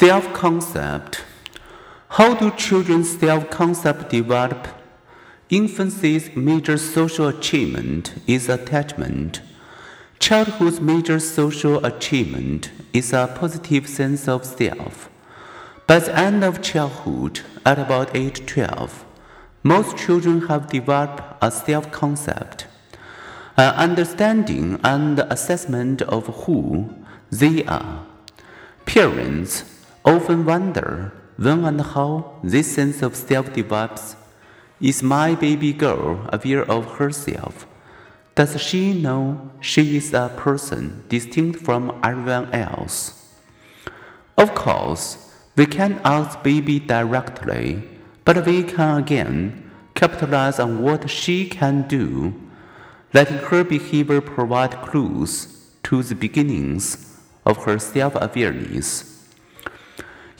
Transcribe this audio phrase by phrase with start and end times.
[0.00, 1.24] Self concept.
[2.08, 4.66] How do children's self concept develop?
[5.50, 9.42] Infancy's major social achievement is attachment.
[10.18, 15.10] Childhood's major social achievement is a positive sense of self.
[15.86, 19.04] By the end of childhood, at about age 12,
[19.62, 22.66] most children have developed a self concept,
[23.58, 26.88] an understanding and assessment of who
[27.30, 28.06] they are.
[28.86, 34.16] Parents often wonder when and how this sense of self develops.
[34.80, 37.66] Is my baby girl aware of herself?
[38.34, 43.36] Does she know she is a person distinct from everyone else?
[44.38, 47.82] Of course, we can't ask baby directly,
[48.24, 52.32] but we can again capitalize on what she can do,
[53.12, 59.19] letting her behavior provide clues to the beginnings of her self awareness.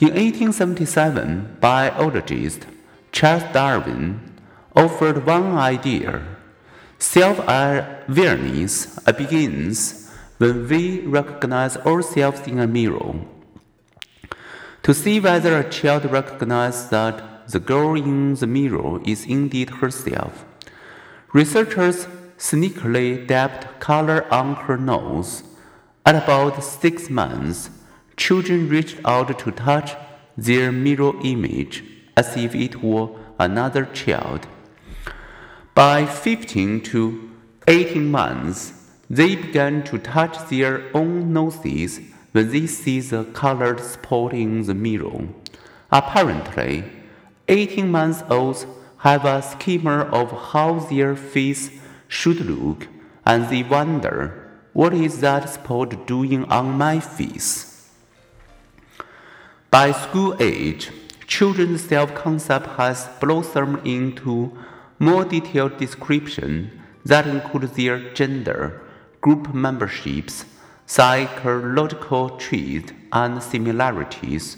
[0.00, 2.66] In 1877, biologist
[3.12, 4.32] Charles Darwin
[4.74, 6.24] offered one idea.
[6.98, 13.14] Self awareness begins when we recognize ourselves in a mirror.
[14.84, 20.46] To see whether a child recognizes that the girl in the mirror is indeed herself,
[21.34, 22.06] researchers
[22.38, 25.42] sneakily dabbed color on her nose.
[26.06, 27.68] At about six months,
[28.20, 29.96] children reached out to touch
[30.36, 31.82] their mirror image
[32.16, 34.46] as if it were another child.
[35.74, 37.30] By 15 to
[37.66, 38.74] 18 months,
[39.08, 42.00] they began to touch their own noses
[42.32, 45.28] when they see the colored spot in the mirror.
[45.90, 46.84] Apparently,
[47.48, 48.66] 18 month olds
[48.98, 51.70] have a schema of how their face
[52.06, 52.86] should look,
[53.24, 54.18] and they wonder,
[54.74, 57.69] what is that spot doing on my face?
[59.70, 60.90] By school age,
[61.28, 64.50] children's self concept has blossomed into
[64.98, 66.72] more detailed description
[67.04, 68.80] that include their gender,
[69.20, 70.44] group memberships,
[70.86, 74.56] psychological traits and similarities,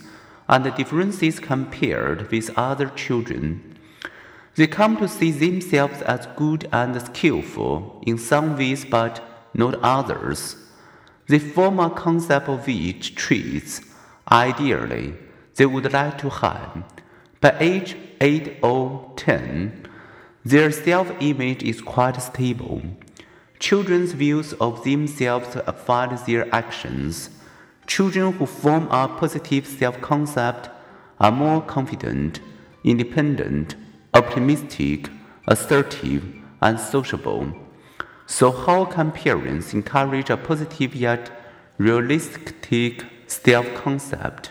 [0.49, 3.77] and differences compared with other children.
[4.55, 9.21] They come to see themselves as good and skillful in some ways but
[9.53, 10.57] not others.
[11.27, 13.83] They form a concept of each traits
[14.33, 15.13] Ideally,
[15.57, 16.85] they would like to have.
[17.43, 19.87] By age 8 or 10,
[20.43, 22.81] their self image is quite stable.
[23.59, 27.29] Children's views of themselves affect their actions.
[27.87, 30.71] Children who form a positive self concept
[31.21, 32.41] are more confident,
[32.85, 33.77] independent,
[34.15, 35.11] optimistic,
[35.47, 36.25] assertive,
[36.63, 37.53] and sociable.
[38.27, 41.31] So, how can parents encourage a positive yet
[41.77, 42.63] realistic
[43.33, 44.51] self concept